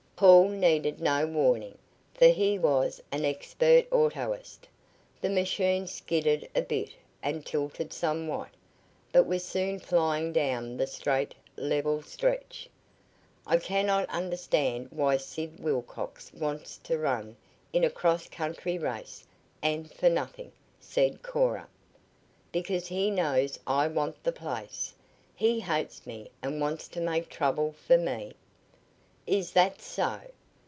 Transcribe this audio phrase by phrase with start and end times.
[0.21, 1.79] Paul needed no warning,
[2.13, 4.67] for he was an expert autoist.
[5.19, 6.91] The machine skidded a bit
[7.23, 8.49] and tilted somewhat,
[9.11, 12.69] but was soon flying down the straight, level stretch.
[13.47, 17.35] "I cannot understand why Sid Wilcox wants to run
[17.73, 19.25] in a cross country race
[19.63, 21.67] and for nothing," said Cora.
[22.51, 24.93] "Because he knows I want the place.
[25.35, 28.33] He hates me and wants to make trouble for me."
[29.27, 30.19] "Is that so?